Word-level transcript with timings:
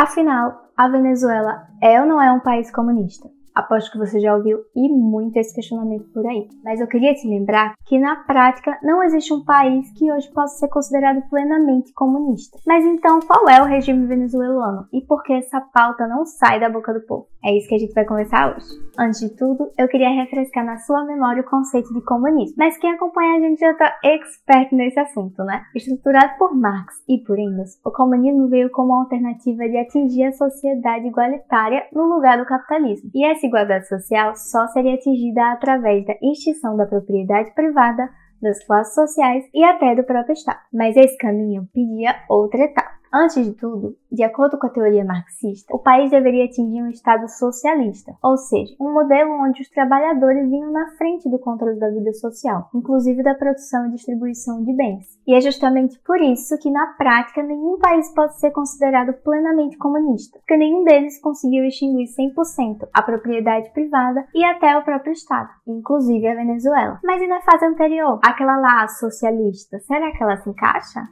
Afinal, 0.00 0.70
a 0.76 0.86
Venezuela 0.86 1.66
é 1.82 2.00
ou 2.00 2.06
não 2.06 2.22
é 2.22 2.30
um 2.30 2.38
país 2.38 2.70
comunista? 2.70 3.28
Aposto 3.52 3.90
que 3.90 3.98
você 3.98 4.20
já 4.20 4.32
ouviu 4.32 4.60
e 4.76 4.88
muito 4.88 5.36
esse 5.36 5.52
questionamento 5.52 6.08
por 6.14 6.24
aí. 6.24 6.46
Mas 6.62 6.80
eu 6.80 6.86
queria 6.86 7.12
te 7.14 7.26
lembrar 7.26 7.74
que 7.84 7.98
na 7.98 8.14
prática 8.14 8.78
não 8.80 9.02
existe 9.02 9.34
um 9.34 9.44
país 9.44 9.90
que 9.98 10.08
hoje 10.12 10.32
possa 10.32 10.58
ser 10.58 10.68
considerado 10.68 11.28
plenamente 11.28 11.92
comunista. 11.94 12.56
Mas 12.64 12.84
então 12.84 13.18
qual 13.18 13.48
é 13.48 13.60
o 13.60 13.64
regime 13.64 14.06
venezuelano 14.06 14.86
e 14.92 15.00
por 15.00 15.24
que 15.24 15.32
essa 15.32 15.60
pauta 15.60 16.06
não 16.06 16.24
sai 16.24 16.60
da 16.60 16.70
boca 16.70 16.94
do 16.94 17.04
povo? 17.04 17.26
É 17.44 17.56
isso 17.56 17.68
que 17.68 17.74
a 17.76 17.78
gente 17.78 17.94
vai 17.94 18.04
conversar 18.04 18.54
hoje. 18.54 18.66
Antes 18.98 19.20
de 19.20 19.36
tudo, 19.36 19.70
eu 19.78 19.86
queria 19.86 20.10
refrescar 20.10 20.64
na 20.64 20.76
sua 20.78 21.04
memória 21.04 21.42
o 21.42 21.48
conceito 21.48 21.94
de 21.94 22.02
comunismo. 22.02 22.56
Mas 22.58 22.76
quem 22.78 22.90
acompanha 22.90 23.36
a 23.36 23.40
gente 23.40 23.60
já 23.60 23.70
está 23.70 23.96
expert 24.02 24.74
nesse 24.74 24.98
assunto, 24.98 25.44
né? 25.44 25.62
Estruturado 25.74 26.36
por 26.36 26.54
Marx 26.54 26.94
e 27.08 27.18
por 27.18 27.38
Engels, 27.38 27.78
o 27.84 27.92
comunismo 27.92 28.48
veio 28.48 28.70
como 28.70 28.92
alternativa 28.92 29.68
de 29.68 29.78
atingir 29.78 30.24
a 30.24 30.32
sociedade 30.32 31.06
igualitária 31.06 31.86
no 31.92 32.04
lugar 32.04 32.38
do 32.38 32.44
capitalismo. 32.44 33.10
E 33.14 33.24
essa 33.24 33.46
igualdade 33.46 33.86
social 33.86 34.34
só 34.34 34.66
seria 34.68 34.94
atingida 34.94 35.52
através 35.52 36.04
da 36.04 36.14
extinção 36.20 36.76
da 36.76 36.86
propriedade 36.86 37.54
privada, 37.54 38.10
das 38.42 38.64
classes 38.64 38.94
sociais 38.94 39.44
e 39.54 39.62
até 39.64 39.94
do 39.94 40.04
próprio 40.04 40.32
Estado. 40.32 40.60
Mas 40.72 40.96
esse 40.96 41.16
caminho 41.18 41.68
pedia 41.72 42.14
outra 42.28 42.62
etapa. 42.64 42.97
Antes 43.12 43.44
de 43.44 43.52
tudo, 43.54 43.96
de 44.12 44.22
acordo 44.22 44.58
com 44.58 44.66
a 44.66 44.70
teoria 44.70 45.04
marxista, 45.04 45.74
o 45.74 45.78
país 45.78 46.10
deveria 46.10 46.44
atingir 46.44 46.82
um 46.82 46.90
Estado 46.90 47.26
socialista, 47.28 48.14
ou 48.22 48.36
seja, 48.36 48.74
um 48.78 48.92
modelo 48.92 49.32
onde 49.32 49.62
os 49.62 49.68
trabalhadores 49.70 50.48
vinham 50.48 50.70
na 50.70 50.90
frente 50.96 51.28
do 51.28 51.38
controle 51.38 51.78
da 51.78 51.88
vida 51.88 52.12
social, 52.12 52.68
inclusive 52.74 53.22
da 53.22 53.34
produção 53.34 53.86
e 53.86 53.92
distribuição 53.92 54.62
de 54.62 54.74
bens. 54.74 55.06
E 55.26 55.34
é 55.34 55.40
justamente 55.40 55.98
por 56.00 56.20
isso 56.20 56.58
que, 56.58 56.70
na 56.70 56.88
prática, 56.98 57.42
nenhum 57.42 57.78
país 57.78 58.12
pode 58.14 58.38
ser 58.38 58.50
considerado 58.50 59.14
plenamente 59.22 59.78
comunista, 59.78 60.38
porque 60.40 60.56
nenhum 60.56 60.84
deles 60.84 61.20
conseguiu 61.20 61.64
extinguir 61.64 62.08
100% 62.08 62.88
a 62.92 63.02
propriedade 63.02 63.70
privada 63.72 64.26
e 64.34 64.44
até 64.44 64.76
o 64.76 64.84
próprio 64.84 65.12
Estado, 65.12 65.48
inclusive 65.66 66.26
a 66.28 66.34
Venezuela. 66.34 67.00
Mas 67.02 67.22
e 67.22 67.26
na 67.26 67.40
fase 67.40 67.64
anterior, 67.64 68.20
aquela 68.22 68.58
lá 68.58 68.86
socialista, 68.88 69.78
será 69.80 70.12
que 70.12 70.22
ela 70.22 70.36
se 70.36 70.50
encaixa? 70.50 71.08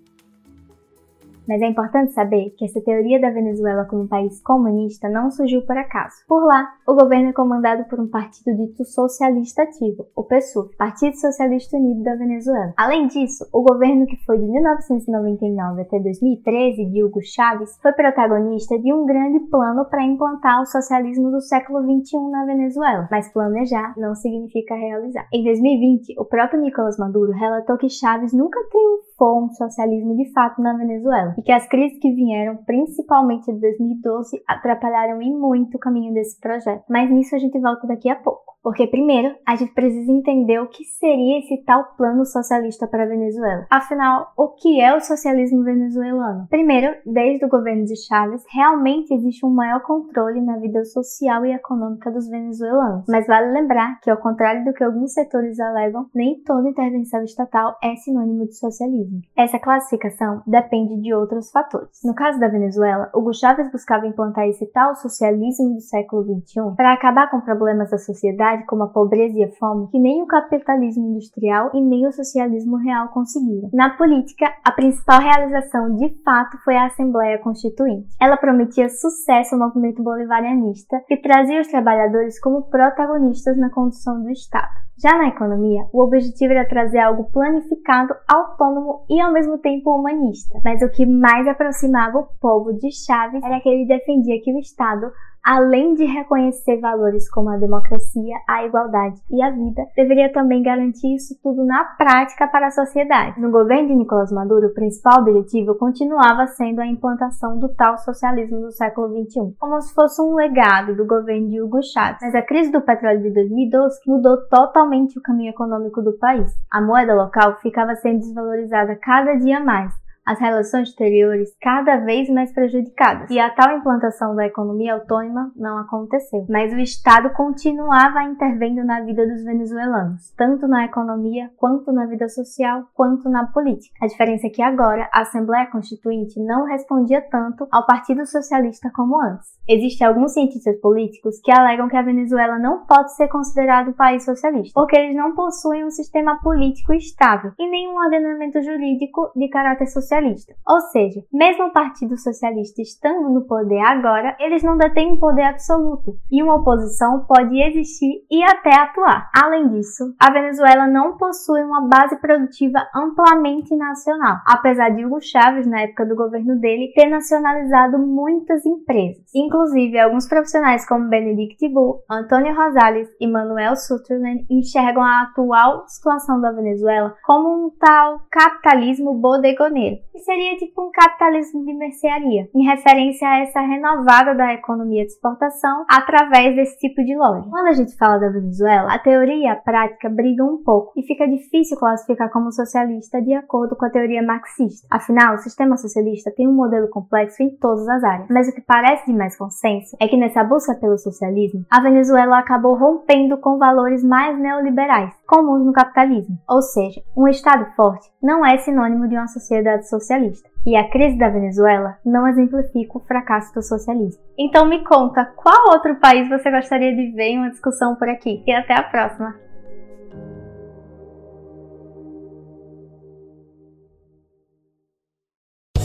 Mas 1.48 1.62
é 1.62 1.66
importante 1.66 2.12
saber 2.12 2.54
que 2.56 2.64
essa 2.64 2.80
teoria 2.80 3.20
da 3.20 3.30
Venezuela 3.30 3.84
como 3.84 4.08
país 4.08 4.40
comunista 4.42 5.08
não 5.08 5.30
surgiu 5.30 5.62
por 5.62 5.76
acaso. 5.76 6.16
Por 6.26 6.44
lá, 6.44 6.68
o 6.86 6.94
governo 6.94 7.30
é 7.30 7.32
comandado 7.32 7.84
por 7.84 8.00
um 8.00 8.08
partido 8.08 8.54
dito 8.56 8.84
socialista 8.84 9.62
ativo, 9.62 10.06
o 10.14 10.24
PSUV, 10.24 10.74
Partido 10.76 11.16
Socialista 11.16 11.76
Unido 11.76 12.02
da 12.02 12.14
Venezuela. 12.14 12.72
Além 12.76 13.06
disso, 13.06 13.46
o 13.52 13.62
governo 13.62 14.06
que 14.06 14.16
foi 14.24 14.38
de 14.38 14.46
1999 14.46 15.82
até 15.82 15.98
2013 15.98 16.84
de 16.86 17.04
Hugo 17.04 17.20
Chávez 17.22 17.78
foi 17.80 17.92
protagonista 17.92 18.78
de 18.78 18.92
um 18.92 19.06
grande 19.06 19.40
plano 19.50 19.84
para 19.84 20.04
implantar 20.04 20.62
o 20.62 20.66
socialismo 20.66 21.30
do 21.30 21.40
século 21.40 21.80
XXI 21.82 22.30
na 22.30 22.44
Venezuela. 22.44 23.08
Mas 23.10 23.32
planejar 23.32 23.94
não 23.96 24.14
significa 24.14 24.74
realizar. 24.74 25.26
Em 25.32 25.44
2020, 25.44 26.14
o 26.18 26.24
próprio 26.24 26.60
Nicolás 26.60 26.98
Maduro 26.98 27.32
relatou 27.32 27.76
que 27.76 27.88
Chávez 27.88 28.32
nunca 28.32 28.58
triunfou 28.70 29.15
um 29.24 29.48
socialismo 29.50 30.16
de 30.16 30.30
fato 30.32 30.60
na 30.60 30.76
Venezuela 30.76 31.34
e 31.38 31.42
que 31.42 31.52
as 31.52 31.66
crises 31.68 31.98
que 31.98 32.12
vieram, 32.12 32.56
principalmente 32.64 33.52
de 33.52 33.60
2012, 33.60 34.42
atrapalharam 34.46 35.20
em 35.22 35.32
muito 35.32 35.76
o 35.76 35.80
caminho 35.80 36.12
desse 36.12 36.38
projeto. 36.40 36.84
Mas 36.88 37.10
nisso 37.10 37.34
a 37.34 37.38
gente 37.38 37.58
volta 37.58 37.86
daqui 37.86 38.10
a 38.10 38.16
pouco. 38.16 38.55
Porque, 38.66 38.84
primeiro, 38.88 39.32
a 39.46 39.54
gente 39.54 39.72
precisa 39.72 40.10
entender 40.10 40.58
o 40.58 40.66
que 40.66 40.82
seria 40.82 41.38
esse 41.38 41.56
tal 41.58 41.84
plano 41.96 42.26
socialista 42.26 42.84
para 42.88 43.04
a 43.04 43.06
Venezuela. 43.06 43.64
Afinal, 43.70 44.32
o 44.36 44.48
que 44.48 44.80
é 44.80 44.92
o 44.92 45.00
socialismo 45.00 45.62
venezuelano? 45.62 46.48
Primeiro, 46.50 46.92
desde 47.06 47.44
o 47.44 47.48
governo 47.48 47.84
de 47.84 47.94
Chávez, 47.94 48.42
realmente 48.52 49.14
existe 49.14 49.46
um 49.46 49.50
maior 49.50 49.82
controle 49.82 50.40
na 50.40 50.56
vida 50.56 50.84
social 50.84 51.46
e 51.46 51.52
econômica 51.52 52.10
dos 52.10 52.28
venezuelanos. 52.28 53.04
Mas 53.08 53.28
vale 53.28 53.52
lembrar 53.52 54.00
que, 54.00 54.10
ao 54.10 54.16
contrário 54.16 54.64
do 54.64 54.72
que 54.72 54.82
alguns 54.82 55.12
setores 55.12 55.60
alegam, 55.60 56.10
nem 56.12 56.42
toda 56.42 56.68
intervenção 56.68 57.22
estatal 57.22 57.78
é 57.80 57.94
sinônimo 57.94 58.48
de 58.48 58.54
socialismo. 58.54 59.20
Essa 59.36 59.60
classificação 59.60 60.42
depende 60.44 61.00
de 61.00 61.14
outros 61.14 61.52
fatores. 61.52 62.00
No 62.02 62.16
caso 62.16 62.40
da 62.40 62.48
Venezuela, 62.48 63.12
Hugo 63.14 63.32
Chávez 63.32 63.70
buscava 63.70 64.08
implantar 64.08 64.48
esse 64.48 64.66
tal 64.72 64.96
socialismo 64.96 65.74
do 65.74 65.80
século 65.80 66.24
XXI 66.24 66.74
para 66.76 66.92
acabar 66.92 67.30
com 67.30 67.40
problemas 67.40 67.92
da 67.92 67.98
sociedade 67.98 68.55
como 68.64 68.84
a 68.84 68.88
pobreza 68.88 69.38
e 69.38 69.44
a 69.44 69.52
fome 69.52 69.88
que 69.88 69.98
nem 69.98 70.22
o 70.22 70.26
capitalismo 70.26 71.06
industrial 71.08 71.70
e 71.74 71.80
nem 71.80 72.06
o 72.06 72.12
socialismo 72.12 72.76
real 72.76 73.08
conseguiram. 73.08 73.68
Na 73.72 73.90
política, 73.90 74.46
a 74.64 74.72
principal 74.72 75.20
realização 75.20 75.94
de 75.96 76.08
fato 76.22 76.56
foi 76.64 76.76
a 76.76 76.86
Assembleia 76.86 77.38
Constituinte. 77.38 78.08
Ela 78.20 78.36
prometia 78.36 78.88
sucesso 78.88 79.54
ao 79.54 79.60
movimento 79.60 80.02
bolivarianista 80.02 81.02
e 81.10 81.16
trazia 81.16 81.60
os 81.60 81.68
trabalhadores 81.68 82.40
como 82.40 82.62
protagonistas 82.62 83.56
na 83.58 83.70
condução 83.70 84.22
do 84.22 84.30
Estado. 84.30 84.86
Já 84.98 85.12
na 85.18 85.28
economia, 85.28 85.86
o 85.92 86.02
objetivo 86.02 86.54
era 86.54 86.66
trazer 86.66 87.00
algo 87.00 87.24
planificado, 87.30 88.14
autônomo 88.26 89.04
e 89.10 89.20
ao 89.20 89.30
mesmo 89.30 89.58
tempo 89.58 89.94
humanista. 89.94 90.58
Mas 90.64 90.80
o 90.80 90.90
que 90.90 91.04
mais 91.04 91.46
aproximava 91.46 92.18
o 92.18 92.28
povo 92.40 92.72
de 92.72 92.90
Chaves 92.90 93.42
era 93.44 93.60
que 93.60 93.68
ele 93.68 93.86
defendia 93.86 94.40
que 94.42 94.54
o 94.54 94.58
Estado 94.58 95.12
além 95.46 95.94
de 95.94 96.04
reconhecer 96.04 96.80
valores 96.80 97.30
como 97.30 97.50
a 97.50 97.56
democracia, 97.56 98.36
a 98.48 98.64
igualdade 98.64 99.22
e 99.30 99.40
a 99.40 99.50
vida, 99.50 99.86
deveria 99.94 100.32
também 100.32 100.60
garantir 100.60 101.14
isso 101.14 101.38
tudo 101.40 101.64
na 101.64 101.84
prática 101.84 102.48
para 102.48 102.66
a 102.66 102.70
sociedade. 102.72 103.40
No 103.40 103.52
governo 103.52 103.86
de 103.86 103.94
Nicolás 103.94 104.32
Maduro, 104.32 104.66
o 104.66 104.74
principal 104.74 105.20
objetivo 105.20 105.76
continuava 105.76 106.48
sendo 106.48 106.80
a 106.80 106.86
implantação 106.86 107.60
do 107.60 107.68
tal 107.68 107.96
socialismo 107.98 108.60
do 108.60 108.72
século 108.72 109.08
XXI, 109.08 109.54
como 109.56 109.80
se 109.80 109.94
fosse 109.94 110.20
um 110.20 110.34
legado 110.34 110.96
do 110.96 111.06
governo 111.06 111.48
de 111.48 111.62
Hugo 111.62 111.80
Chávez. 111.80 112.18
Mas 112.20 112.34
a 112.34 112.42
crise 112.42 112.72
do 112.72 112.80
petróleo 112.80 113.22
de 113.22 113.30
2012 113.30 114.00
mudou 114.04 114.48
totalmente 114.48 115.16
o 115.16 115.22
caminho 115.22 115.50
econômico 115.50 116.02
do 116.02 116.18
país. 116.18 116.52
A 116.72 116.82
moeda 116.82 117.14
local 117.14 117.56
ficava 117.60 117.94
sendo 117.94 118.18
desvalorizada 118.18 118.96
cada 118.96 119.34
dia 119.36 119.60
mais, 119.60 119.92
as 120.26 120.40
relações 120.40 120.88
exteriores 120.88 121.50
cada 121.62 121.98
vez 121.98 122.28
mais 122.28 122.52
prejudicadas, 122.52 123.30
e 123.30 123.38
a 123.38 123.48
tal 123.50 123.78
implantação 123.78 124.34
da 124.34 124.44
economia 124.44 124.94
autônoma 124.94 125.52
não 125.54 125.78
aconteceu. 125.78 126.44
Mas 126.48 126.72
o 126.72 126.78
Estado 126.78 127.30
continuava 127.30 128.24
intervindo 128.24 128.84
na 128.84 129.00
vida 129.02 129.24
dos 129.26 129.44
venezuelanos, 129.44 130.34
tanto 130.36 130.66
na 130.66 130.84
economia, 130.84 131.50
quanto 131.56 131.92
na 131.92 132.06
vida 132.06 132.28
social, 132.28 132.84
quanto 132.92 133.28
na 133.28 133.46
política. 133.46 133.94
A 134.02 134.08
diferença 134.08 134.48
é 134.48 134.50
que 134.50 134.62
agora 134.62 135.08
a 135.12 135.20
Assembleia 135.20 135.70
Constituinte 135.70 136.40
não 136.40 136.64
respondia 136.64 137.20
tanto 137.30 137.68
ao 137.70 137.86
Partido 137.86 138.26
Socialista 138.26 138.90
como 138.94 139.22
antes. 139.22 139.56
Existem 139.68 140.06
alguns 140.06 140.32
cientistas 140.32 140.80
políticos 140.80 141.40
que 141.42 141.52
alegam 141.52 141.88
que 141.88 141.96
a 141.96 142.02
Venezuela 142.02 142.58
não 142.58 142.84
pode 142.84 143.14
ser 143.14 143.28
considerado 143.28 143.90
um 143.90 143.92
país 143.92 144.24
socialista, 144.24 144.72
porque 144.74 144.96
eles 144.96 145.14
não 145.16 145.34
possuem 145.34 145.84
um 145.84 145.90
sistema 145.90 146.40
político 146.40 146.92
estável 146.92 147.52
e 147.58 147.68
nenhum 147.68 147.96
ordenamento 147.96 148.60
jurídico 148.62 149.30
de 149.36 149.48
caráter 149.48 149.86
social 149.86 150.15
socialista. 150.16 150.54
Ou 150.66 150.80
seja, 150.80 151.20
mesmo 151.32 151.66
o 151.66 151.72
Partido 151.72 152.16
Socialista 152.16 152.80
estando 152.80 153.30
no 153.30 153.46
poder 153.46 153.80
agora, 153.80 154.36
eles 154.40 154.62
não 154.62 154.76
detêm 154.76 155.12
um 155.12 155.18
poder 155.18 155.44
absoluto 155.44 156.16
e 156.30 156.42
uma 156.42 156.56
oposição 156.56 157.24
pode 157.26 157.60
existir 157.60 158.24
e 158.30 158.42
até 158.42 158.74
atuar. 158.74 159.30
Além 159.34 159.68
disso, 159.68 160.14
a 160.18 160.32
Venezuela 160.32 160.86
não 160.86 161.16
possui 161.16 161.62
uma 161.62 161.88
base 161.88 162.18
produtiva 162.20 162.78
amplamente 162.94 163.74
nacional, 163.76 164.38
apesar 164.46 164.90
de 164.90 165.04
Hugo 165.04 165.20
Chávez, 165.20 165.66
na 165.66 165.82
época 165.82 166.06
do 166.06 166.16
governo 166.16 166.58
dele, 166.58 166.92
ter 166.94 167.06
nacionalizado 167.06 167.98
muitas 167.98 168.64
empresas. 168.64 169.22
Inclusive, 169.34 169.98
alguns 169.98 170.28
profissionais 170.28 170.86
como 170.86 171.08
Benedict 171.08 171.68
Bull, 171.68 172.02
Antônio 172.10 172.54
Rosales 172.54 173.08
e 173.20 173.26
Manuel 173.26 173.76
Sutherland 173.76 174.46
enxergam 174.50 175.02
a 175.02 175.22
atual 175.22 175.84
situação 175.86 176.40
da 176.40 176.52
Venezuela 176.52 177.14
como 177.24 177.66
um 177.66 177.70
tal 177.78 178.20
capitalismo 178.30 179.14
bodegoneiro, 179.14 179.96
seria 180.20 180.56
tipo 180.56 180.82
um 180.82 180.90
capitalismo 180.90 181.64
de 181.64 181.74
mercearia, 181.74 182.48
em 182.54 182.64
referência 182.64 183.28
a 183.28 183.40
essa 183.40 183.60
renovada 183.60 184.34
da 184.34 184.54
economia 184.54 185.04
de 185.04 185.12
exportação 185.12 185.84
através 185.88 186.54
desse 186.54 186.78
tipo 186.78 187.02
de 187.04 187.16
loja. 187.16 187.48
Quando 187.48 187.68
a 187.68 187.72
gente 187.72 187.96
fala 187.96 188.18
da 188.18 188.30
Venezuela, 188.30 188.92
a 188.92 188.98
teoria 188.98 189.36
e 189.36 189.48
a 189.48 189.56
prática 189.56 190.08
brigam 190.08 190.54
um 190.54 190.62
pouco 190.62 190.92
e 190.96 191.02
fica 191.02 191.26
difícil 191.28 191.78
classificar 191.78 192.30
como 192.30 192.52
socialista 192.52 193.20
de 193.20 193.34
acordo 193.34 193.76
com 193.76 193.84
a 193.84 193.90
teoria 193.90 194.22
marxista. 194.22 194.86
Afinal, 194.90 195.34
o 195.34 195.38
sistema 195.38 195.76
socialista 195.76 196.32
tem 196.34 196.48
um 196.48 196.54
modelo 196.54 196.88
complexo 196.88 197.42
em 197.42 197.56
todas 197.56 197.88
as 197.88 198.02
áreas, 198.02 198.28
mas 198.30 198.48
o 198.48 198.54
que 198.54 198.60
parece 198.60 199.06
de 199.06 199.16
mais 199.16 199.36
consenso 199.36 199.96
é 200.00 200.08
que 200.08 200.16
nessa 200.16 200.44
busca 200.44 200.74
pelo 200.74 200.98
socialismo, 200.98 201.64
a 201.70 201.80
Venezuela 201.80 202.38
acabou 202.38 202.76
rompendo 202.76 203.38
com 203.38 203.58
valores 203.58 204.02
mais 204.02 204.38
neoliberais, 204.38 205.12
comuns 205.26 205.64
no 205.64 205.72
capitalismo. 205.72 206.36
Ou 206.48 206.62
seja, 206.62 207.02
um 207.16 207.28
Estado 207.28 207.66
forte 207.74 208.08
não 208.22 208.44
é 208.44 208.56
sinônimo 208.58 209.08
de 209.08 209.16
uma 209.16 209.26
sociedade 209.28 209.88
socialista. 210.06 210.48
E 210.64 210.76
a 210.76 210.88
crise 210.88 211.18
da 211.18 211.28
Venezuela 211.28 211.98
não 212.04 212.26
exemplifica 212.26 212.98
o 212.98 213.00
fracasso 213.00 213.52
do 213.54 213.62
socialismo. 213.62 214.22
Então 214.38 214.66
me 214.66 214.82
conta, 214.84 215.24
qual 215.36 215.72
outro 215.72 215.96
país 215.96 216.28
você 216.28 216.50
gostaria 216.50 216.94
de 216.94 217.12
ver 217.12 217.30
em 217.30 217.38
uma 217.38 217.50
discussão 217.50 217.96
por 217.96 218.08
aqui? 218.08 218.42
E 218.46 218.52
até 218.52 218.74
a 218.74 218.82
próxima! 218.82 219.34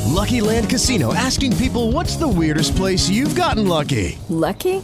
Lucky 0.08 0.40
Land 0.40 0.70
Casino 0.70 1.14
asking 1.14 1.58
people 1.58 1.92
what's 1.92 2.16
the 2.16 2.28
weirdest 2.28 2.76
place 2.76 3.10
you've 3.10 3.36
gotten 3.36 3.68
lucky? 3.68 4.20
Lucky? 4.30 4.84